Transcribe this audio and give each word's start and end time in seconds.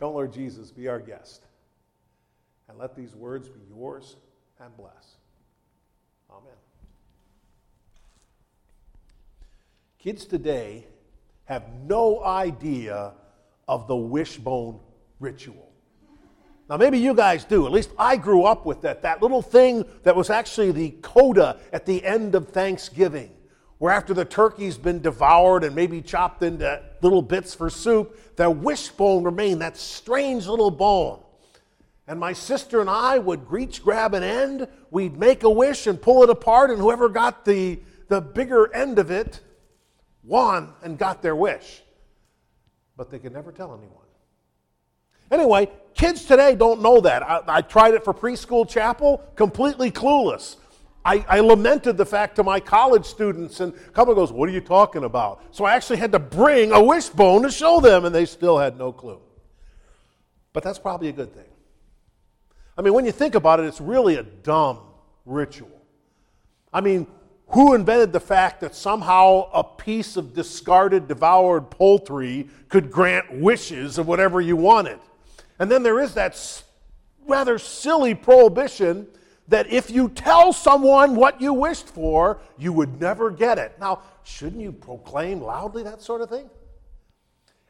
Come, 0.00 0.14
Lord 0.14 0.32
Jesus, 0.32 0.70
be 0.70 0.88
our 0.88 0.98
guest. 0.98 1.44
And 2.68 2.78
let 2.78 2.96
these 2.96 3.14
words 3.14 3.50
be 3.50 3.60
yours 3.68 4.16
and 4.58 4.74
bless. 4.78 5.16
Amen. 6.30 6.54
Kids 9.98 10.24
today 10.24 10.86
have 11.44 11.64
no 11.84 12.24
idea 12.24 13.12
of 13.68 13.86
the 13.88 13.96
wishbone 13.96 14.80
ritual. 15.18 15.70
Now, 16.70 16.78
maybe 16.78 16.98
you 16.98 17.12
guys 17.12 17.44
do. 17.44 17.66
At 17.66 17.72
least 17.72 17.90
I 17.98 18.16
grew 18.16 18.44
up 18.44 18.64
with 18.64 18.80
that. 18.82 19.02
That 19.02 19.20
little 19.20 19.42
thing 19.42 19.84
that 20.04 20.16
was 20.16 20.30
actually 20.30 20.72
the 20.72 20.90
coda 21.02 21.58
at 21.74 21.84
the 21.84 22.02
end 22.02 22.34
of 22.34 22.48
Thanksgiving, 22.48 23.32
where 23.80 23.94
after 23.94 24.12
the 24.12 24.26
turkey's 24.26 24.76
been 24.76 25.00
devoured 25.00 25.64
and 25.64 25.74
maybe 25.74 26.02
chopped 26.02 26.42
into 26.42 26.82
little 27.00 27.22
bits 27.22 27.54
for 27.54 27.70
soup, 27.70 28.36
the 28.36 28.48
wishbone 28.50 29.24
remained, 29.24 29.62
that 29.62 29.74
strange 29.74 30.46
little 30.46 30.70
bone. 30.70 31.18
And 32.06 32.20
my 32.20 32.34
sister 32.34 32.82
and 32.82 32.90
I 32.90 33.18
would 33.18 33.50
reach, 33.50 33.82
grab 33.82 34.12
an 34.12 34.22
end, 34.22 34.68
we'd 34.90 35.16
make 35.16 35.44
a 35.44 35.50
wish 35.50 35.86
and 35.86 36.00
pull 36.00 36.22
it 36.22 36.28
apart, 36.28 36.70
and 36.70 36.78
whoever 36.78 37.08
got 37.08 37.46
the, 37.46 37.80
the 38.08 38.20
bigger 38.20 38.70
end 38.74 38.98
of 38.98 39.10
it 39.10 39.40
won 40.22 40.74
and 40.82 40.98
got 40.98 41.22
their 41.22 41.34
wish. 41.34 41.80
But 42.98 43.08
they 43.08 43.18
could 43.18 43.32
never 43.32 43.50
tell 43.50 43.72
anyone. 43.72 43.96
Anyway, 45.30 45.70
kids 45.94 46.26
today 46.26 46.54
don't 46.54 46.82
know 46.82 47.00
that. 47.00 47.22
I, 47.22 47.40
I 47.46 47.62
tried 47.62 47.94
it 47.94 48.04
for 48.04 48.12
preschool 48.12 48.68
chapel, 48.68 49.24
completely 49.36 49.90
clueless. 49.90 50.56
I, 51.04 51.24
I, 51.28 51.40
lamented 51.40 51.96
the 51.96 52.04
fact 52.04 52.36
to 52.36 52.42
my 52.42 52.60
college 52.60 53.06
students, 53.06 53.60
and 53.60 53.72
a 53.72 53.90
couple 53.90 54.14
goes, 54.14 54.32
What 54.32 54.48
are 54.48 54.52
you 54.52 54.60
talking 54.60 55.04
about? 55.04 55.42
So 55.50 55.64
I 55.64 55.74
actually 55.74 55.96
had 55.96 56.12
to 56.12 56.18
bring 56.18 56.72
a 56.72 56.82
wishbone 56.82 57.42
to 57.42 57.50
show 57.50 57.80
them, 57.80 58.04
and 58.04 58.14
they 58.14 58.26
still 58.26 58.58
had 58.58 58.76
no 58.76 58.92
clue. 58.92 59.20
But 60.52 60.62
that's 60.62 60.78
probably 60.78 61.08
a 61.08 61.12
good 61.12 61.32
thing. 61.32 61.44
I 62.76 62.82
mean, 62.82 62.92
when 62.92 63.06
you 63.06 63.12
think 63.12 63.34
about 63.34 63.60
it, 63.60 63.66
it's 63.66 63.80
really 63.80 64.16
a 64.16 64.22
dumb 64.22 64.80
ritual. 65.24 65.70
I 66.72 66.80
mean, 66.80 67.06
who 67.48 67.74
invented 67.74 68.12
the 68.12 68.20
fact 68.20 68.60
that 68.60 68.74
somehow 68.74 69.50
a 69.52 69.64
piece 69.64 70.16
of 70.16 70.34
discarded, 70.34 71.08
devoured 71.08 71.70
poultry 71.70 72.48
could 72.68 72.90
grant 72.90 73.40
wishes 73.40 73.98
of 73.98 74.06
whatever 74.06 74.40
you 74.40 74.56
wanted? 74.56 74.98
And 75.58 75.70
then 75.70 75.82
there 75.82 76.00
is 76.00 76.14
that 76.14 76.62
rather 77.26 77.58
silly 77.58 78.14
prohibition 78.14 79.06
that 79.50 79.66
if 79.66 79.90
you 79.90 80.08
tell 80.08 80.52
someone 80.52 81.16
what 81.16 81.40
you 81.40 81.52
wished 81.52 81.88
for, 81.88 82.40
you 82.56 82.72
would 82.72 83.00
never 83.00 83.30
get 83.30 83.58
it. 83.58 83.76
Now, 83.80 84.02
shouldn't 84.22 84.62
you 84.62 84.70
proclaim 84.70 85.42
loudly 85.42 85.82
that 85.82 86.00
sort 86.00 86.20
of 86.20 86.30
thing? 86.30 86.48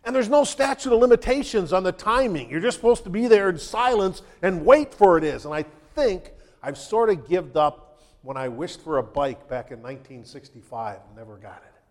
And 0.05 0.15
there's 0.15 0.29
no 0.29 0.45
statute 0.45 0.93
of 0.93 1.01
limitations 1.01 1.73
on 1.73 1.83
the 1.83 1.93
timing. 1.93 2.51
You're 2.51 2.61
just 2.61 2.77
supposed 2.77 3.05
to 3.05 3.11
be 3.11 3.29
there 3.29 3.49
in 3.49 3.59
silence 3.59 4.21
and 4.43 4.65
wait 4.65 4.93
for 4.95 5.17
it 5.17 5.25
is. 5.25 5.47
And 5.47 5.55
I 5.55 5.65
think 5.95 6.33
I've 6.63 6.79
sort 6.79 7.09
of 7.09 7.27
given 7.27 7.57
up 7.57 7.99
when 8.23 8.37
I 8.37 8.49
wished 8.49 8.83
for 8.83 8.99
a 8.99 9.03
bike 9.03 9.49
back 9.49 9.71
in 9.71 9.79
1965 9.79 10.99
and 11.07 11.17
never 11.17 11.37
got 11.37 11.63
it. 11.67 11.83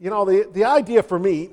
You 0.00 0.10
know, 0.10 0.24
the, 0.24 0.50
the 0.52 0.64
idea 0.64 1.04
for 1.04 1.18
me 1.18 1.50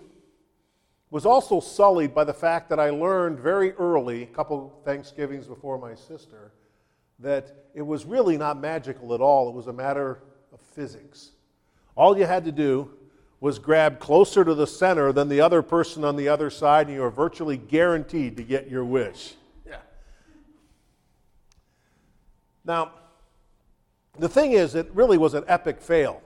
was 1.11 1.25
also 1.25 1.59
sullied 1.59 2.15
by 2.15 2.23
the 2.23 2.33
fact 2.33 2.69
that 2.69 2.79
I 2.79 2.89
learned 2.89 3.39
very 3.39 3.73
early, 3.73 4.23
a 4.23 4.27
couple 4.27 4.81
Thanksgivings 4.85 5.45
before 5.45 5.77
my 5.77 5.93
sister, 5.93 6.51
that 7.19 7.65
it 7.73 7.81
was 7.81 8.05
really 8.05 8.37
not 8.37 8.59
magical 8.59 9.13
at 9.13 9.21
all. 9.21 9.49
It 9.49 9.55
was 9.55 9.67
a 9.67 9.73
matter 9.73 10.21
of 10.53 10.59
physics. 10.61 11.31
All 11.95 12.17
you 12.17 12.25
had 12.25 12.45
to 12.45 12.51
do 12.51 12.91
was 13.41 13.59
grab 13.59 13.99
closer 13.99 14.43
to 14.43 14.53
the 14.53 14.67
center 14.67 15.11
than 15.11 15.29
the 15.29 15.41
other 15.41 15.61
person 15.61 16.03
on 16.03 16.15
the 16.15 16.27
other 16.27 16.49
side, 16.49 16.87
and 16.87 16.95
you 16.95 17.01
were 17.01 17.09
virtually 17.09 17.57
guaranteed 17.57 18.35
to 18.37 18.43
get 18.43 18.69
your 18.69 18.83
wish. 18.83 19.35
Yeah. 19.65 19.77
Now, 22.65 22.91
the 24.17 24.27
thing 24.27 24.51
is, 24.51 24.75
it 24.75 24.89
really 24.93 25.17
was 25.17 25.33
an 25.33 25.45
epic 25.47 25.79
fail 25.81 26.21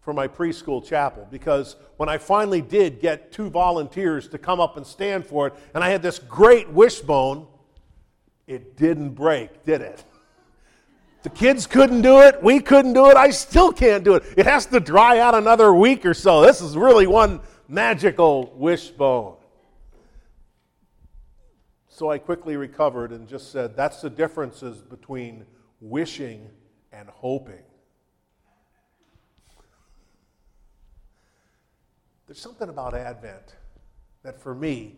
for 0.00 0.12
my 0.12 0.26
preschool 0.26 0.84
chapel 0.84 1.28
because 1.30 1.76
when 1.96 2.08
I 2.08 2.18
finally 2.18 2.60
did 2.60 3.00
get 3.00 3.30
two 3.30 3.50
volunteers 3.50 4.26
to 4.28 4.38
come 4.38 4.58
up 4.58 4.76
and 4.76 4.86
stand 4.86 5.26
for 5.26 5.48
it, 5.48 5.54
and 5.74 5.84
I 5.84 5.90
had 5.90 6.02
this 6.02 6.18
great 6.18 6.68
wishbone, 6.70 7.46
it 8.46 8.76
didn't 8.76 9.10
break, 9.10 9.64
did 9.64 9.80
it? 9.82 10.04
The 11.22 11.30
kids 11.30 11.66
couldn't 11.66 12.02
do 12.02 12.20
it. 12.20 12.42
We 12.42 12.60
couldn't 12.60 12.92
do 12.92 13.10
it. 13.10 13.16
I 13.16 13.30
still 13.30 13.72
can't 13.72 14.04
do 14.04 14.14
it. 14.14 14.24
It 14.36 14.46
has 14.46 14.66
to 14.66 14.80
dry 14.80 15.18
out 15.18 15.34
another 15.34 15.74
week 15.74 16.06
or 16.06 16.14
so. 16.14 16.42
This 16.42 16.60
is 16.60 16.76
really 16.76 17.06
one 17.06 17.40
magical 17.66 18.52
wishbone. 18.56 19.36
So 21.88 22.10
I 22.10 22.18
quickly 22.18 22.56
recovered 22.56 23.10
and 23.10 23.26
just 23.26 23.50
said, 23.50 23.76
that's 23.76 24.00
the 24.00 24.10
differences 24.10 24.80
between 24.82 25.44
wishing 25.80 26.48
and 26.92 27.08
hoping. 27.08 27.62
There's 32.26 32.38
something 32.40 32.68
about 32.68 32.94
Advent 32.94 33.56
that 34.22 34.40
for 34.40 34.54
me 34.54 34.96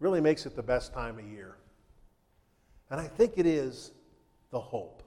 really 0.00 0.20
makes 0.20 0.46
it 0.46 0.54
the 0.56 0.62
best 0.62 0.92
time 0.92 1.18
of 1.18 1.24
year. 1.24 1.56
And 2.90 3.00
I 3.00 3.06
think 3.06 3.34
it 3.36 3.46
is 3.46 3.92
the 4.50 4.60
hope. 4.60 4.97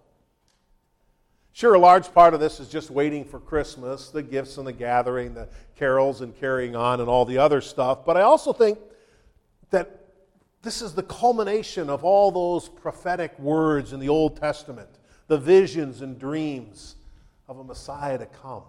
Sure, 1.53 1.73
a 1.73 1.79
large 1.79 2.13
part 2.13 2.33
of 2.33 2.39
this 2.39 2.59
is 2.59 2.69
just 2.69 2.89
waiting 2.89 3.25
for 3.25 3.39
Christmas, 3.39 4.09
the 4.09 4.23
gifts 4.23 4.57
and 4.57 4.65
the 4.65 4.73
gathering, 4.73 5.33
the 5.33 5.49
carols 5.75 6.21
and 6.21 6.35
carrying 6.39 6.75
on, 6.75 7.01
and 7.01 7.09
all 7.09 7.25
the 7.25 7.37
other 7.37 7.59
stuff. 7.59 8.05
But 8.05 8.15
I 8.15 8.21
also 8.21 8.53
think 8.53 8.79
that 9.69 9.97
this 10.61 10.81
is 10.81 10.93
the 10.93 11.03
culmination 11.03 11.89
of 11.89 12.03
all 12.03 12.31
those 12.31 12.69
prophetic 12.69 13.37
words 13.39 13.93
in 13.93 13.99
the 13.99 14.09
Old 14.09 14.37
Testament, 14.37 14.89
the 15.27 15.37
visions 15.37 16.01
and 16.01 16.17
dreams 16.17 16.95
of 17.47 17.59
a 17.59 17.63
Messiah 17.63 18.17
to 18.17 18.27
come. 18.27 18.63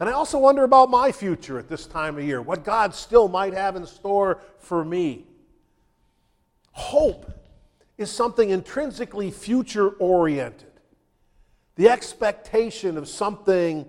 And 0.00 0.08
I 0.08 0.12
also 0.12 0.38
wonder 0.38 0.64
about 0.64 0.90
my 0.90 1.10
future 1.12 1.58
at 1.58 1.68
this 1.68 1.86
time 1.86 2.18
of 2.18 2.24
year, 2.24 2.42
what 2.42 2.64
God 2.64 2.94
still 2.94 3.26
might 3.26 3.54
have 3.54 3.74
in 3.74 3.86
store 3.86 4.38
for 4.58 4.84
me. 4.84 5.24
Hope 6.72 7.32
is 7.96 8.10
something 8.10 8.50
intrinsically 8.50 9.30
future 9.30 9.88
oriented. 9.88 10.67
The 11.78 11.88
expectation 11.88 12.98
of 12.98 13.08
something 13.08 13.88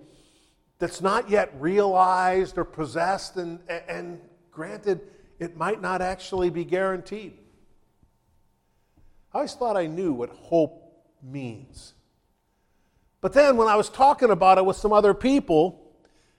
that's 0.77 1.01
not 1.01 1.27
yet 1.27 1.51
realized 1.57 2.59
or 2.59 2.63
possessed, 2.63 3.35
and, 3.35 3.59
and 3.67 4.21
granted, 4.51 5.01
it 5.39 5.57
might 5.57 5.81
not 5.81 5.99
actually 5.99 6.51
be 6.51 6.63
guaranteed. 6.63 7.33
I 9.33 9.39
always 9.39 9.55
thought 9.55 9.75
I 9.75 9.87
knew 9.87 10.13
what 10.13 10.29
hope 10.29 10.83
means. 11.23 11.95
But 13.21 13.33
then 13.33 13.57
when 13.57 13.67
I 13.67 13.75
was 13.75 13.89
talking 13.89 14.29
about 14.29 14.59
it 14.59 14.65
with 14.65 14.77
some 14.77 14.93
other 14.93 15.15
people, 15.15 15.91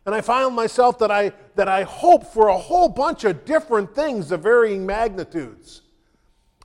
and 0.06 0.14
I 0.14 0.20
found 0.20 0.54
myself 0.54 1.00
that 1.00 1.10
I, 1.10 1.32
that 1.56 1.66
I 1.66 1.82
hope 1.82 2.32
for 2.32 2.46
a 2.46 2.56
whole 2.56 2.88
bunch 2.88 3.24
of 3.24 3.44
different 3.44 3.92
things 3.92 4.30
of 4.30 4.44
varying 4.44 4.86
magnitudes. 4.86 5.82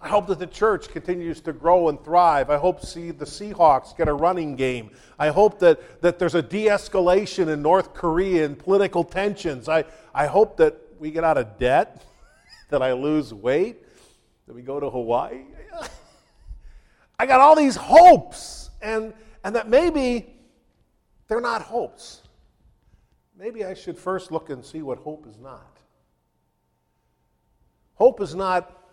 I 0.02 0.10
hope 0.10 0.28
that 0.28 0.40
the 0.40 0.48
church 0.48 0.90
continues 0.90 1.42
to 1.42 1.54
grow 1.54 1.90
and 1.90 2.04
thrive. 2.04 2.50
I 2.50 2.58
hope 2.58 2.86
see 2.86 3.12
the 3.12 3.26
Seahawks 3.26 3.96
get 3.96 4.08
a 4.08 4.14
running 4.14 4.56
game. 4.56 4.92
I 5.18 5.30
hope 5.30 5.60
that, 5.60 6.02
that 6.02 6.20
there's 6.20 6.36
a 6.36 6.42
de 6.42 6.66
escalation 6.68 7.48
in 7.48 7.62
North 7.62 7.94
Korea 7.94 8.46
and 8.46 8.60
political 8.60 9.04
tensions. 9.04 9.70
I, 9.70 9.86
I 10.14 10.28
hope 10.28 10.58
that 10.58 10.76
we 11.00 11.12
get 11.12 11.24
out 11.24 11.38
of 11.38 11.58
debt, 11.58 12.04
that 12.70 12.82
I 12.82 12.94
lose 12.94 13.34
weight, 13.34 13.78
that 14.48 14.54
we 14.54 14.62
go 14.62 14.80
to 14.80 14.90
Hawaii. 14.90 15.46
I 17.20 17.26
got 17.26 17.40
all 17.40 17.56
these 17.56 17.78
hopes, 17.78 18.70
and, 18.82 19.14
and 19.44 19.56
that 19.56 19.70
maybe 19.70 20.28
they're 21.28 21.42
not 21.42 21.62
hopes 21.62 22.22
maybe 23.38 23.64
I 23.64 23.74
should 23.74 23.98
first 23.98 24.32
look 24.32 24.50
and 24.50 24.64
see 24.64 24.82
what 24.82 25.00
hope 25.00 25.28
is 25.28 25.38
not. 25.38 25.78
Hope 27.96 28.22
is 28.22 28.36
not 28.36 28.85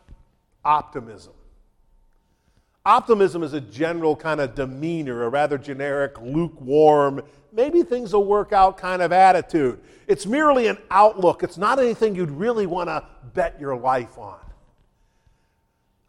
optimism. 0.64 1.32
Optimism 2.84 3.42
is 3.42 3.52
a 3.52 3.60
general 3.60 4.16
kind 4.16 4.40
of 4.40 4.54
demeanor, 4.54 5.22
a 5.22 5.28
rather 5.28 5.56
generic, 5.56 6.20
lukewarm, 6.20 7.22
maybe 7.52 7.82
things 7.82 8.12
will 8.12 8.24
work 8.24 8.52
out 8.52 8.76
kind 8.76 9.02
of 9.02 9.12
attitude. 9.12 9.80
It's 10.08 10.26
merely 10.26 10.66
an 10.66 10.78
outlook, 10.90 11.42
it's 11.42 11.58
not 11.58 11.78
anything 11.78 12.16
you'd 12.16 12.30
really 12.30 12.66
want 12.66 12.88
to 12.88 13.06
bet 13.34 13.60
your 13.60 13.76
life 13.76 14.18
on. 14.18 14.38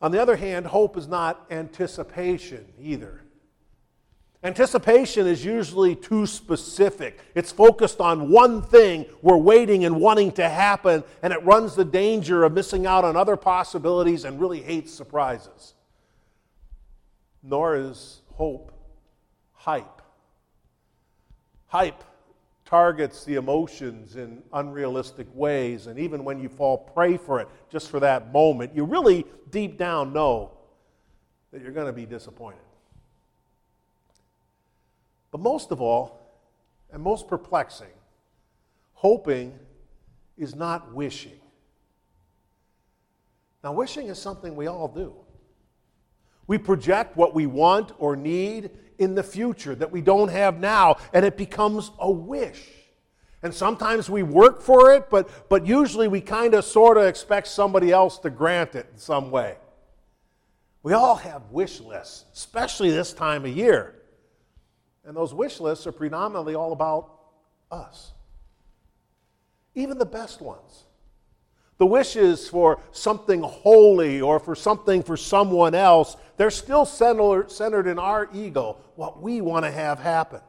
On 0.02 0.12
the 0.12 0.22
other 0.22 0.36
hand, 0.36 0.66
hope 0.66 0.98
is 0.98 1.08
not 1.08 1.46
anticipation 1.52 2.66
either. 2.80 3.23
Anticipation 4.44 5.26
is 5.26 5.46
usually 5.46 5.96
too 5.96 6.26
specific. 6.26 7.20
It's 7.34 7.52
focused 7.52 8.02
on 8.02 8.30
one 8.30 8.62
thing 8.62 9.06
we're 9.22 9.38
waiting 9.38 9.86
and 9.86 10.02
wanting 10.02 10.34
to 10.34 10.50
happen, 10.50 11.06
and 11.22 11.32
it 11.32 11.42
runs 11.46 11.76
the 11.76 11.86
danger 11.86 12.44
of 12.44 12.52
missing 12.52 12.86
out 12.86 13.06
on 13.06 13.16
other 13.16 13.38
possibilities 13.38 14.26
and 14.26 14.42
really 14.42 14.62
hates 14.62 14.94
surprises. 14.94 15.76
Nor 17.42 17.78
is 17.78 18.22
hope 18.34 18.74
hype. 19.54 20.02
Hype 21.68 22.04
targets 22.66 23.24
the 23.24 23.36
emotions 23.36 24.18
in 24.18 24.44
unrealistic 24.52 25.28
ways, 25.34 25.88
and 25.88 25.98
even 25.98 26.26
when 26.26 26.38
you 26.38 26.50
fall 26.50 26.78
prey 26.78 27.16
for 27.16 27.40
it 27.40 27.48
just 27.72 27.90
for 27.90 28.02
that 28.02 28.34
moment, 28.34 28.76
you 28.76 28.84
really 28.84 29.26
deep 29.52 29.78
down 29.78 30.12
know 30.12 30.52
that 31.54 31.62
you're 31.62 31.72
going 31.72 31.88
to 31.88 31.94
be 31.94 32.06
disappointed. 32.06 32.60
But 35.34 35.42
most 35.42 35.72
of 35.72 35.82
all, 35.82 36.30
and 36.92 37.02
most 37.02 37.28
perplexing, 37.28 37.88
hoping 38.94 39.58
is 40.38 40.54
not 40.54 40.94
wishing. 40.94 41.40
Now, 43.64 43.74
wishing 43.74 44.10
is 44.10 44.20
something 44.20 44.56
we 44.56 44.68
all 44.68 44.88
do. 44.88 45.16
We 46.46 46.60
project 46.60 47.18
what 47.18 47.34
we 47.34 47.48
want 47.48 47.94
or 47.98 48.16
need 48.16 48.70
in 49.00 49.16
the 49.16 49.24
future 49.24 49.74
that 49.74 49.92
we 49.92 50.02
don't 50.02 50.28
have 50.28 50.60
now, 50.60 50.98
and 51.14 51.26
it 51.26 51.36
becomes 51.36 51.90
a 51.98 52.12
wish. 52.12 52.70
And 53.42 53.52
sometimes 53.52 54.12
we 54.12 54.22
work 54.22 54.62
for 54.62 54.94
it, 54.94 55.10
but, 55.10 55.50
but 55.50 55.66
usually 55.66 56.08
we 56.08 56.22
kind 56.22 56.54
of 56.54 56.64
sort 56.64 56.96
of 56.96 57.06
expect 57.06 57.48
somebody 57.48 57.92
else 57.92 58.20
to 58.20 58.30
grant 58.30 58.76
it 58.76 58.88
in 58.94 59.00
some 59.00 59.32
way. 59.32 59.58
We 60.84 60.94
all 60.94 61.16
have 61.16 61.50
wish 61.50 61.80
lists, 61.80 62.26
especially 62.36 62.92
this 62.92 63.14
time 63.14 63.46
of 63.46 63.58
year. 63.58 63.96
And 65.06 65.16
those 65.16 65.34
wish 65.34 65.60
lists 65.60 65.86
are 65.86 65.92
predominantly 65.92 66.56
all 66.56 66.72
about 66.72 67.12
us, 67.72 68.12
even 69.76 69.98
the 69.98 70.06
best 70.06 70.42
ones. 70.42 70.86
The 71.80 71.86
wishes 71.86 72.48
for 72.48 72.80
something 72.92 73.42
holy 73.42 74.22
or 74.22 74.40
for 74.40 74.56
something 74.56 75.04
for 75.04 75.18
someone 75.18 75.76
else, 75.76 76.16
they're 76.38 76.52
still 76.52 76.86
centered 76.86 77.88
in 77.88 78.00
our 78.00 78.30
ego, 78.34 78.78
what 78.96 79.22
we 79.22 79.42
want 79.42 79.66
to 79.66 79.72
have 79.72 80.00
happen. 80.00 80.40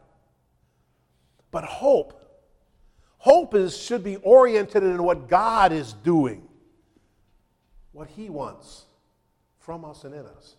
But 1.50 1.64
hope, 1.64 2.20
hope 3.18 3.54
is, 3.54 3.76
should 3.76 4.04
be 4.04 4.16
oriented 4.16 4.82
in 4.82 5.02
what 5.02 5.28
God 5.28 5.72
is 5.72 5.92
doing, 5.92 6.46
what 7.92 8.08
He 8.08 8.28
wants 8.28 8.84
from 9.58 9.84
us 9.84 10.04
and 10.04 10.14
in 10.14 10.26
us. 10.26 10.56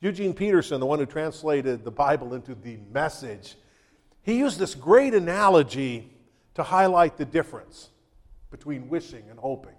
Eugene 0.00 0.34
Peterson, 0.34 0.78
the 0.78 0.86
one 0.86 0.98
who 0.98 1.06
translated 1.06 1.84
the 1.84 1.90
Bible 1.90 2.34
into 2.34 2.54
the 2.54 2.78
message, 2.92 3.56
he 4.22 4.38
used 4.38 4.58
this 4.58 4.74
great 4.74 5.14
analogy 5.14 6.12
to 6.54 6.62
highlight 6.62 7.16
the 7.16 7.24
difference 7.24 7.90
between 8.50 8.88
wishing 8.88 9.24
and 9.30 9.38
hoping. 9.38 9.74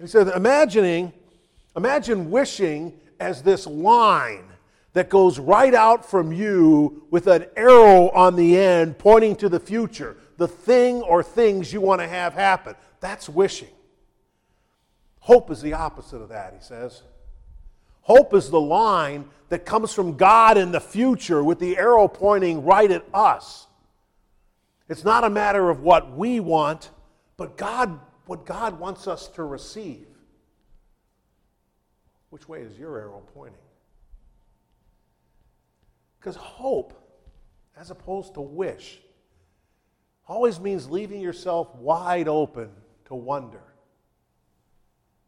He 0.00 0.06
said, 0.06 0.28
imagining, 0.28 1.12
imagine 1.76 2.30
wishing 2.30 2.98
as 3.20 3.42
this 3.42 3.66
line 3.66 4.44
that 4.92 5.08
goes 5.08 5.38
right 5.38 5.74
out 5.74 6.08
from 6.08 6.32
you 6.32 7.06
with 7.10 7.26
an 7.26 7.46
arrow 7.56 8.10
on 8.10 8.36
the 8.36 8.56
end 8.56 8.98
pointing 8.98 9.36
to 9.36 9.48
the 9.48 9.60
future, 9.60 10.16
the 10.36 10.48
thing 10.48 11.02
or 11.02 11.22
things 11.22 11.72
you 11.72 11.80
want 11.80 12.00
to 12.00 12.08
have 12.08 12.32
happen. 12.32 12.74
That's 13.00 13.28
wishing. 13.28 13.68
Hope 15.20 15.50
is 15.50 15.62
the 15.62 15.72
opposite 15.74 16.18
of 16.18 16.28
that, 16.30 16.54
he 16.58 16.64
says. 16.64 17.02
Hope 18.04 18.34
is 18.34 18.50
the 18.50 18.60
line 18.60 19.30
that 19.48 19.64
comes 19.64 19.94
from 19.94 20.18
God 20.18 20.58
in 20.58 20.72
the 20.72 20.80
future 20.80 21.42
with 21.42 21.58
the 21.58 21.78
arrow 21.78 22.06
pointing 22.06 22.62
right 22.62 22.90
at 22.90 23.02
us. 23.14 23.66
It's 24.90 25.04
not 25.04 25.24
a 25.24 25.30
matter 25.30 25.70
of 25.70 25.80
what 25.80 26.14
we 26.14 26.38
want, 26.38 26.90
but 27.38 27.56
God, 27.56 27.98
what 28.26 28.44
God 28.44 28.78
wants 28.78 29.08
us 29.08 29.28
to 29.28 29.42
receive. 29.44 30.06
Which 32.28 32.46
way 32.46 32.60
is 32.60 32.78
your 32.78 32.98
arrow 32.98 33.22
pointing? 33.32 33.56
Because 36.20 36.36
hope, 36.36 36.92
as 37.74 37.90
opposed 37.90 38.34
to 38.34 38.42
wish, 38.42 39.00
always 40.28 40.60
means 40.60 40.90
leaving 40.90 41.22
yourself 41.22 41.74
wide 41.76 42.28
open 42.28 42.68
to 43.06 43.14
wonder 43.14 43.62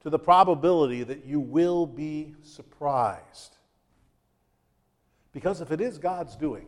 to 0.02 0.10
the 0.10 0.18
probability 0.18 1.02
that 1.02 1.24
you 1.24 1.40
will 1.40 1.86
be 1.86 2.34
surprised. 2.42 3.56
Because 5.32 5.60
if 5.60 5.70
it 5.70 5.80
is 5.80 5.98
God's 5.98 6.36
doing, 6.36 6.66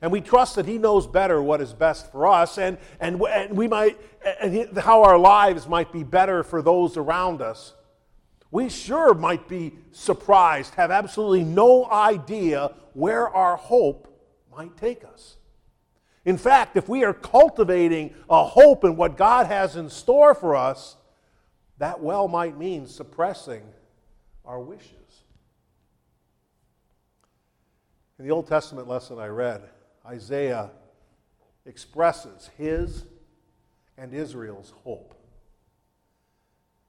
and 0.00 0.12
we 0.12 0.20
trust 0.20 0.56
that 0.56 0.66
He 0.66 0.78
knows 0.78 1.06
better 1.06 1.42
what 1.42 1.60
is 1.60 1.72
best 1.72 2.10
for 2.12 2.26
us, 2.26 2.58
and, 2.58 2.78
and, 3.00 3.20
and 3.22 3.56
we 3.56 3.68
might, 3.68 3.98
and 4.40 4.76
how 4.78 5.02
our 5.02 5.18
lives 5.18 5.66
might 5.66 5.92
be 5.92 6.04
better 6.04 6.42
for 6.42 6.62
those 6.62 6.96
around 6.96 7.42
us, 7.42 7.74
we 8.50 8.68
sure 8.68 9.12
might 9.14 9.48
be 9.48 9.74
surprised, 9.92 10.74
have 10.74 10.90
absolutely 10.90 11.44
no 11.44 11.84
idea 11.90 12.72
where 12.94 13.28
our 13.28 13.56
hope 13.56 14.08
might 14.50 14.76
take 14.76 15.04
us. 15.04 15.36
In 16.24 16.36
fact, 16.36 16.76
if 16.76 16.88
we 16.88 17.04
are 17.04 17.14
cultivating 17.14 18.14
a 18.28 18.44
hope 18.44 18.84
in 18.84 18.96
what 18.96 19.16
God 19.16 19.46
has 19.46 19.76
in 19.76 19.88
store 19.88 20.34
for 20.34 20.56
us, 20.56 20.96
that 21.78 22.00
well 22.00 22.28
might 22.28 22.58
mean 22.58 22.86
suppressing 22.86 23.62
our 24.44 24.60
wishes. 24.60 24.92
In 28.18 28.26
the 28.26 28.32
Old 28.32 28.48
Testament 28.48 28.88
lesson 28.88 29.18
I 29.18 29.28
read, 29.28 29.62
Isaiah 30.04 30.70
expresses 31.66 32.50
his 32.56 33.04
and 33.96 34.12
Israel's 34.12 34.72
hope. 34.82 35.14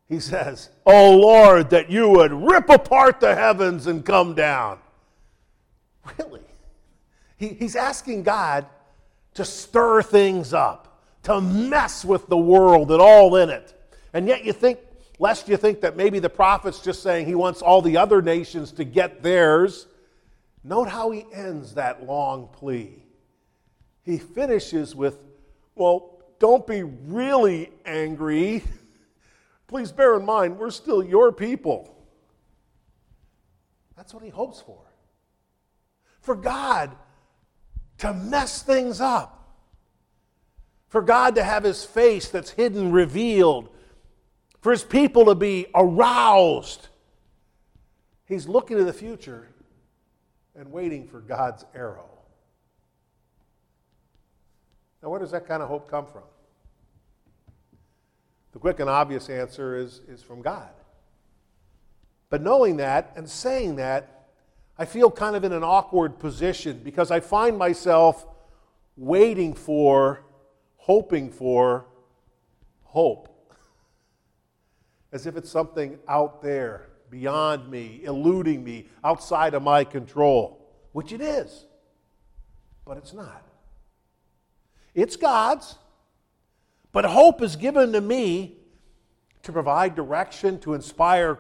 He 0.08 0.20
says, 0.20 0.70
Oh 0.88 1.16
Lord, 1.18 1.70
that 1.70 1.92
you 1.92 2.10
would 2.10 2.32
rip 2.32 2.70
apart 2.70 3.20
the 3.20 3.36
heavens 3.36 3.86
and 3.86 4.04
come 4.04 4.34
down. 4.34 4.80
Really? 6.18 6.42
He, 7.38 7.50
he's 7.50 7.76
asking 7.76 8.24
God 8.24 8.66
to 9.36 9.46
stir 9.46 10.02
things 10.02 10.54
up, 10.54 11.04
to 11.24 11.40
mess 11.40 12.04
with 12.04 12.28
the 12.28 12.38
world 12.38 12.92
and 12.92 13.00
all 13.00 13.36
in 13.36 13.52
it. 13.52 13.79
And 14.14 14.28
yet 14.28 14.44
you 14.44 14.54
think, 14.54 14.80
lest 15.20 15.48
you 15.48 15.58
think 15.58 15.82
that 15.82 15.96
maybe 15.96 16.20
the 16.20 16.30
prophet's 16.30 16.80
just 16.80 17.04
saying 17.04 17.26
he 17.26 17.36
wants 17.36 17.62
all 17.62 17.82
the 17.82 17.98
other 17.98 18.22
nations 18.22 18.72
to 18.74 18.84
get 18.84 19.22
theirs. 19.22 19.88
Note 20.64 20.90
how 20.90 21.12
he 21.12 21.26
ends 21.34 21.76
that 21.76 22.06
long 22.06 22.48
plea. 22.48 23.04
He 24.04 24.18
finishes 24.18 24.96
with, 24.96 25.18
Well, 25.76 26.22
don't 26.40 26.66
be 26.66 26.84
really 26.84 27.72
angry. 27.86 28.64
Please 29.68 29.92
bear 29.92 30.18
in 30.18 30.26
mind, 30.26 30.58
we're 30.58 30.72
still 30.72 31.04
your 31.04 31.32
people. 31.32 31.96
That's 33.96 34.14
what 34.14 34.24
he 34.24 34.30
hopes 34.30 34.62
for. 34.62 34.80
For 36.22 36.36
God 36.36 36.96
to 38.00 38.14
mess 38.14 38.64
things 38.64 39.00
up. 39.00 39.36
For 40.88 41.02
God 41.02 41.36
to 41.36 41.44
have 41.44 41.64
his 41.64 41.86
face 41.86 42.30
that's 42.30 42.50
hidden 42.50 42.92
revealed 42.92 43.70
for 44.62 44.72
his 44.72 44.84
people 44.84 45.26
to 45.26 45.36
be 45.36 45.68
aroused. 45.74 46.88
He's 48.26 48.48
looking 48.48 48.78
to 48.78 48.84
the 48.84 48.94
future 48.94 49.48
and 50.56 50.72
waiting 50.72 51.08
for 51.08 51.22
God's 51.22 51.66
arrow. 51.74 52.10
Now, 55.02 55.10
where 55.10 55.20
does 55.20 55.32
that 55.32 55.48
kind 55.48 55.64
of 55.64 55.70
hope 55.70 55.90
come 55.90 56.06
from? 56.06 56.24
The 58.52 58.60
quick 58.60 58.80
and 58.80 58.90
obvious 58.90 59.30
answer 59.30 59.78
is, 59.78 60.02
is 60.08 60.22
from 60.22 60.42
God. 60.42 60.70
But 62.30 62.42
knowing 62.42 62.78
that 62.78 63.14
and 63.16 63.30
saying 63.30 63.78
that, 63.78 64.28
I 64.78 64.86
feel 64.86 65.10
kind 65.10 65.36
of 65.36 65.44
in 65.44 65.52
an 65.52 65.64
awkward 65.64 66.20
position 66.20 66.82
because 66.84 67.12
I 67.12 67.20
find 67.20 67.58
myself 67.58 68.26
waiting 68.98 69.54
for, 69.54 70.24
hoping 70.78 71.32
for 71.32 71.86
hope 72.84 73.39
as 75.12 75.26
if 75.26 75.36
it's 75.36 75.50
something 75.50 75.98
out 76.08 76.42
there, 76.42 76.90
beyond 77.10 77.70
me, 77.70 78.02
eluding 78.04 78.64
me, 78.64 78.88
outside 79.04 79.54
of 79.54 79.64
my 79.64 79.84
control, 79.84 80.68
which 80.92 81.12
it 81.12 81.22
is. 81.22 81.66
But 82.86 82.98
it's 82.98 83.14
not. 83.14 83.46
It's 84.94 85.16
God's. 85.16 85.76
But 86.92 87.06
hope 87.06 87.42
is 87.42 87.56
given 87.56 87.94
to 87.94 88.02
me 88.02 88.58
to 89.44 89.52
provide 89.52 89.96
direction, 89.96 90.60
to 90.60 90.74
inspire 90.74 91.38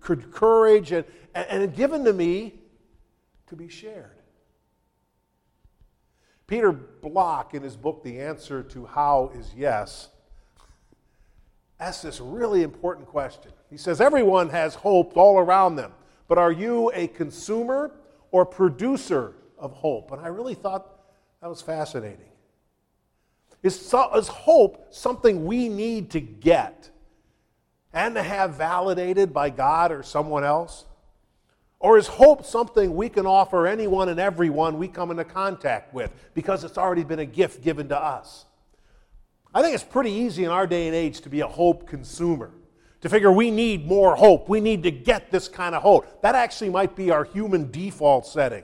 courage, 0.00 0.92
and, 0.92 1.04
and 1.34 1.74
given 1.74 2.04
to 2.04 2.12
me 2.12 2.60
to 3.46 3.56
be 3.56 3.68
shared. 3.68 4.16
Peter 6.46 6.72
Block, 6.72 7.54
in 7.54 7.62
his 7.62 7.76
book, 7.76 8.02
The 8.02 8.20
Answer 8.20 8.62
to 8.64 8.86
How 8.86 9.30
is 9.34 9.52
Yes, 9.56 10.08
asks 11.80 12.02
this 12.02 12.20
really 12.20 12.62
important 12.62 13.08
question. 13.08 13.52
He 13.70 13.76
says, 13.76 14.00
Everyone 14.00 14.50
has 14.50 14.74
hope 14.74 15.16
all 15.16 15.38
around 15.38 15.76
them, 15.76 15.92
but 16.28 16.38
are 16.38 16.52
you 16.52 16.92
a 16.94 17.08
consumer 17.08 17.90
or 18.30 18.44
producer 18.44 19.32
of 19.58 19.72
hope? 19.72 20.12
And 20.12 20.20
I 20.20 20.28
really 20.28 20.54
thought 20.54 20.86
that 21.40 21.48
was 21.48 21.62
fascinating. 21.62 22.26
Is, 23.62 23.76
is 24.14 24.28
hope 24.28 24.86
something 24.90 25.44
we 25.44 25.68
need 25.68 26.10
to 26.10 26.20
get 26.20 26.90
and 27.92 28.14
to 28.14 28.22
have 28.22 28.54
validated 28.54 29.34
by 29.34 29.50
God 29.50 29.92
or 29.92 30.02
someone 30.02 30.44
else? 30.44 30.84
Or 31.78 31.96
is 31.96 32.06
hope 32.06 32.44
something 32.44 32.94
we 32.94 33.08
can 33.08 33.26
offer 33.26 33.66
anyone 33.66 34.10
and 34.10 34.20
everyone 34.20 34.78
we 34.78 34.86
come 34.86 35.10
into 35.10 35.24
contact 35.24 35.94
with 35.94 36.12
because 36.34 36.62
it's 36.62 36.76
already 36.76 37.04
been 37.04 37.20
a 37.20 37.26
gift 37.26 37.62
given 37.62 37.88
to 37.88 37.98
us? 37.98 38.44
I 39.54 39.62
think 39.62 39.74
it's 39.74 39.84
pretty 39.84 40.12
easy 40.12 40.44
in 40.44 40.50
our 40.50 40.66
day 40.66 40.86
and 40.86 40.94
age 40.94 41.20
to 41.22 41.28
be 41.28 41.40
a 41.40 41.46
hope 41.46 41.88
consumer, 41.88 42.52
to 43.00 43.08
figure 43.08 43.32
we 43.32 43.50
need 43.50 43.86
more 43.86 44.14
hope. 44.14 44.48
We 44.48 44.60
need 44.60 44.84
to 44.84 44.90
get 44.90 45.30
this 45.30 45.48
kind 45.48 45.74
of 45.74 45.82
hope. 45.82 46.22
That 46.22 46.34
actually 46.34 46.70
might 46.70 46.94
be 46.94 47.10
our 47.10 47.24
human 47.24 47.70
default 47.70 48.26
setting. 48.26 48.62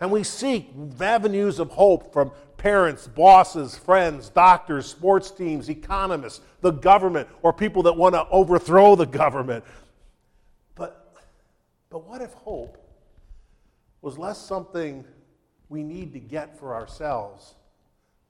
And 0.00 0.10
we 0.10 0.24
seek 0.24 0.70
avenues 1.00 1.60
of 1.60 1.70
hope 1.70 2.12
from 2.12 2.32
parents, 2.56 3.06
bosses, 3.06 3.76
friends, 3.76 4.28
doctors, 4.28 4.86
sports 4.86 5.30
teams, 5.30 5.68
economists, 5.70 6.40
the 6.60 6.72
government, 6.72 7.28
or 7.42 7.52
people 7.52 7.84
that 7.84 7.96
want 7.96 8.14
to 8.14 8.26
overthrow 8.28 8.96
the 8.96 9.06
government. 9.06 9.64
But, 10.74 11.14
but 11.88 12.04
what 12.08 12.20
if 12.20 12.32
hope 12.32 12.78
was 14.02 14.18
less 14.18 14.44
something 14.44 15.04
we 15.68 15.84
need 15.84 16.12
to 16.14 16.18
get 16.18 16.58
for 16.58 16.74
ourselves 16.74 17.54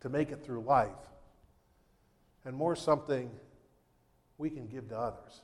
to 0.00 0.10
make 0.10 0.30
it 0.30 0.44
through 0.44 0.60
life 0.60 0.90
and 2.44 2.54
more 2.54 2.76
something 2.76 3.30
we 4.38 4.50
can 4.50 4.66
give 4.66 4.88
to 4.88 4.98
others? 4.98 5.42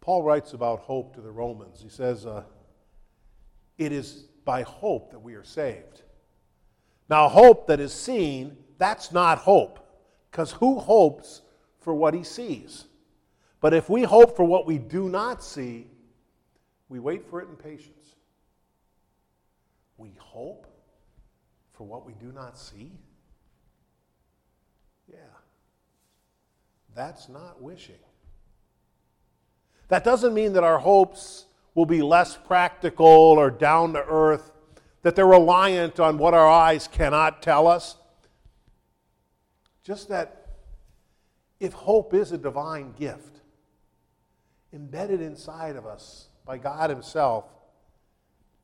Paul 0.00 0.22
writes 0.22 0.54
about 0.54 0.80
hope 0.80 1.14
to 1.16 1.20
the 1.20 1.30
Romans. 1.30 1.82
He 1.82 1.90
says, 1.90 2.24
uh, 2.24 2.44
It 3.76 3.92
is 3.92 4.24
by 4.44 4.62
hope 4.62 5.10
that 5.10 5.18
we 5.18 5.34
are 5.34 5.44
saved. 5.44 6.02
Now, 7.10 7.28
hope 7.28 7.66
that 7.66 7.80
is 7.80 7.92
seen, 7.92 8.56
that's 8.78 9.12
not 9.12 9.38
hope, 9.38 9.86
because 10.30 10.52
who 10.52 10.78
hopes 10.78 11.42
for 11.80 11.94
what 11.94 12.14
he 12.14 12.22
sees? 12.22 12.84
But 13.60 13.74
if 13.74 13.90
we 13.90 14.02
hope 14.02 14.36
for 14.36 14.44
what 14.44 14.66
we 14.66 14.78
do 14.78 15.08
not 15.08 15.42
see, 15.42 15.88
we 16.88 16.98
wait 16.98 17.28
for 17.28 17.42
it 17.42 17.48
in 17.48 17.56
patience. 17.56 18.14
We 19.96 20.12
hope 20.18 20.66
for 21.72 21.84
what 21.84 22.06
we 22.06 22.14
do 22.14 22.32
not 22.32 22.58
see? 22.58 22.92
Yeah. 25.10 25.18
That's 26.94 27.28
not 27.28 27.60
wishing. 27.62 27.96
That 29.88 30.04
doesn't 30.04 30.34
mean 30.34 30.52
that 30.52 30.64
our 30.64 30.78
hopes 30.78 31.46
will 31.74 31.86
be 31.86 32.02
less 32.02 32.36
practical 32.36 33.06
or 33.06 33.50
down 33.50 33.92
to 33.94 34.04
earth, 34.04 34.50
that 35.02 35.16
they're 35.16 35.26
reliant 35.26 36.00
on 36.00 36.18
what 36.18 36.34
our 36.34 36.48
eyes 36.48 36.88
cannot 36.88 37.40
tell 37.42 37.66
us. 37.66 37.96
Just 39.82 40.08
that 40.08 40.48
if 41.60 41.72
hope 41.72 42.14
is 42.14 42.32
a 42.32 42.38
divine 42.38 42.92
gift, 42.98 43.40
embedded 44.72 45.20
inside 45.20 45.76
of 45.76 45.86
us 45.86 46.28
by 46.44 46.58
God 46.58 46.90
Himself, 46.90 47.44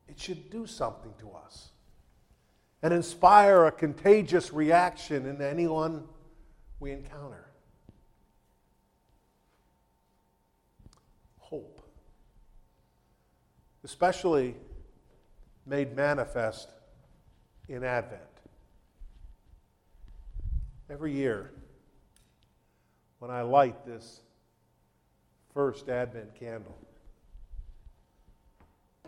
it 0.08 0.18
should 0.18 0.50
do 0.50 0.66
something 0.66 1.12
to 1.20 1.30
us 1.32 1.70
and 2.82 2.92
inspire 2.92 3.64
a 3.64 3.72
contagious 3.72 4.52
reaction 4.52 5.24
in 5.24 5.40
anyone 5.40 6.04
we 6.84 6.92
encounter. 6.92 7.46
Hope, 11.38 11.80
especially 13.84 14.54
made 15.64 15.96
manifest 15.96 16.68
in 17.70 17.84
Advent. 17.84 18.20
Every 20.90 21.12
year, 21.12 21.52
when 23.18 23.30
I 23.30 23.40
light 23.40 23.86
this 23.86 24.20
first 25.54 25.88
Advent 25.88 26.34
candle, 26.38 26.76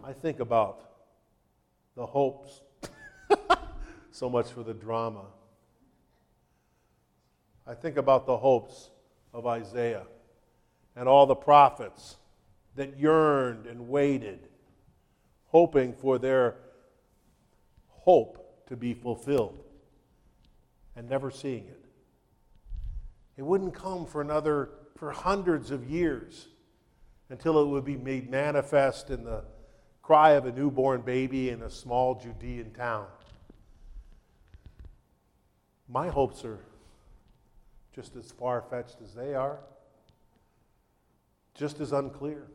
I 0.02 0.14
think 0.14 0.40
about 0.40 0.80
the 1.94 2.06
hopes, 2.06 2.62
so 4.12 4.30
much 4.30 4.50
for 4.50 4.62
the 4.62 4.72
drama. 4.72 5.26
I 7.66 7.74
think 7.74 7.96
about 7.96 8.26
the 8.26 8.36
hopes 8.36 8.90
of 9.32 9.46
Isaiah 9.46 10.06
and 10.94 11.08
all 11.08 11.26
the 11.26 11.34
prophets 11.34 12.16
that 12.76 12.98
yearned 12.98 13.66
and 13.66 13.88
waited 13.88 14.48
hoping 15.46 15.92
for 15.92 16.18
their 16.18 16.56
hope 17.88 18.66
to 18.68 18.76
be 18.76 18.94
fulfilled 18.94 19.64
and 20.94 21.08
never 21.08 21.30
seeing 21.30 21.64
it. 21.64 21.84
It 23.36 23.42
wouldn't 23.42 23.74
come 23.74 24.06
for 24.06 24.20
another, 24.20 24.70
for 24.96 25.10
hundreds 25.10 25.70
of 25.70 25.88
years 25.88 26.48
until 27.30 27.60
it 27.60 27.66
would 27.66 27.84
be 27.84 27.96
made 27.96 28.30
manifest 28.30 29.10
in 29.10 29.24
the 29.24 29.44
cry 30.02 30.32
of 30.32 30.46
a 30.46 30.52
newborn 30.52 31.00
baby 31.02 31.50
in 31.50 31.62
a 31.62 31.70
small 31.70 32.14
Judean 32.14 32.72
town. 32.72 33.06
My 35.88 36.08
hopes 36.08 36.44
are 36.44 36.60
just 37.96 38.14
as 38.14 38.30
far 38.30 38.62
fetched 38.70 38.98
as 39.02 39.14
they 39.14 39.34
are, 39.34 39.58
just 41.54 41.80
as 41.80 41.92
unclear 41.92 42.46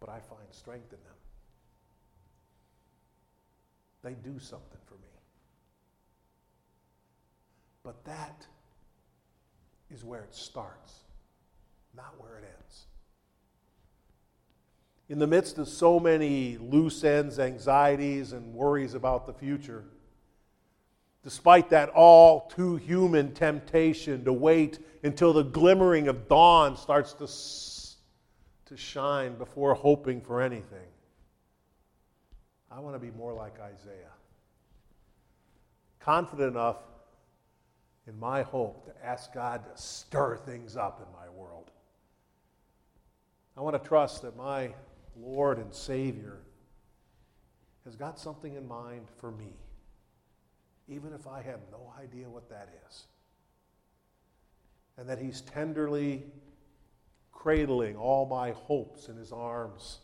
but 0.00 0.08
I 0.08 0.20
find 0.20 0.46
strength 0.50 0.92
in 0.92 0.98
them. 1.04 1.14
They 4.02 4.14
do 4.14 4.38
something 4.38 4.78
for 4.86 4.94
me. 4.94 5.00
But 7.82 8.04
that 8.04 8.46
is 9.90 10.04
where 10.04 10.22
it 10.22 10.34
starts, 10.34 11.00
not 11.96 12.14
where 12.18 12.38
it 12.38 12.44
ends. 12.44 12.84
In 15.08 15.18
the 15.18 15.26
midst 15.26 15.58
of 15.58 15.68
so 15.68 15.98
many 15.98 16.58
loose 16.58 17.02
ends, 17.02 17.38
anxieties, 17.38 18.32
and 18.32 18.54
worries 18.54 18.94
about 18.94 19.26
the 19.26 19.32
future, 19.32 19.84
despite 21.22 21.70
that 21.70 21.88
all 21.90 22.48
too 22.48 22.76
human 22.76 23.32
temptation 23.34 24.24
to 24.24 24.32
wait 24.32 24.78
until 25.02 25.32
the 25.32 25.42
glimmering 25.42 26.08
of 26.08 26.28
dawn 26.28 26.76
starts 26.76 27.12
to 27.14 27.26
to 28.68 28.76
shine 28.76 29.34
before 29.34 29.74
hoping 29.74 30.20
for 30.20 30.42
anything. 30.42 30.86
I 32.70 32.80
want 32.80 32.94
to 32.94 32.98
be 32.98 33.10
more 33.16 33.32
like 33.32 33.58
Isaiah. 33.60 34.12
Confident 36.00 36.50
enough 36.50 36.76
in 38.06 38.18
my 38.18 38.42
hope 38.42 38.84
to 38.84 39.06
ask 39.06 39.32
God 39.32 39.62
to 39.64 39.82
stir 39.82 40.36
things 40.36 40.76
up 40.76 41.00
in 41.00 41.12
my 41.18 41.28
world. 41.30 41.70
I 43.56 43.62
want 43.62 43.82
to 43.82 43.88
trust 43.88 44.22
that 44.22 44.36
my 44.36 44.74
Lord 45.16 45.58
and 45.58 45.74
Savior 45.74 46.38
has 47.84 47.96
got 47.96 48.20
something 48.20 48.54
in 48.54 48.68
mind 48.68 49.08
for 49.18 49.30
me, 49.30 49.54
even 50.88 51.12
if 51.12 51.26
I 51.26 51.42
have 51.42 51.60
no 51.70 51.92
idea 52.00 52.28
what 52.28 52.48
that 52.48 52.68
is. 52.88 53.04
And 54.96 55.08
that 55.08 55.18
He's 55.18 55.42
tenderly 55.42 56.24
cradling 57.38 57.96
all 57.96 58.26
my 58.26 58.50
hopes 58.50 59.08
in 59.08 59.16
his 59.16 59.30
arms 59.30 59.98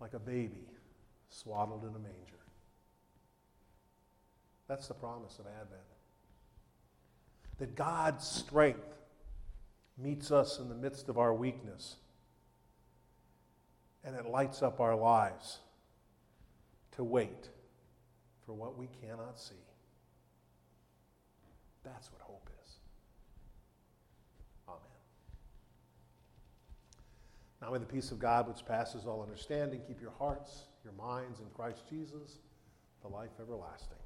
like 0.00 0.12
a 0.12 0.18
baby 0.18 0.68
swaddled 1.30 1.82
in 1.82 1.88
a 1.88 1.98
manger. 1.98 2.16
That's 4.68 4.86
the 4.86 4.94
promise 4.94 5.38
of 5.38 5.46
Advent. 5.46 5.80
That 7.58 7.74
God's 7.74 8.26
strength 8.26 8.98
meets 9.96 10.30
us 10.30 10.58
in 10.58 10.68
the 10.68 10.74
midst 10.74 11.08
of 11.08 11.16
our 11.16 11.32
weakness 11.32 11.96
and 14.04 14.14
it 14.14 14.26
lights 14.26 14.62
up 14.62 14.78
our 14.80 14.94
lives 14.94 15.58
to 16.92 17.04
wait 17.04 17.48
for 18.50 18.54
what 18.54 18.76
we 18.76 18.88
cannot 19.00 19.38
see. 19.38 19.54
That's 21.84 22.10
what 22.10 22.20
hope 22.20 22.50
is. 22.64 22.72
Amen. 24.66 24.80
Now 27.62 27.70
may 27.70 27.78
the 27.78 27.86
peace 27.86 28.10
of 28.10 28.18
God, 28.18 28.48
which 28.48 28.66
passes 28.66 29.06
all 29.06 29.22
understanding, 29.22 29.80
keep 29.86 30.00
your 30.00 30.10
hearts, 30.18 30.64
your 30.82 30.94
minds 30.94 31.38
in 31.38 31.46
Christ 31.54 31.84
Jesus, 31.88 32.38
the 33.02 33.08
life 33.08 33.30
everlasting. 33.40 33.98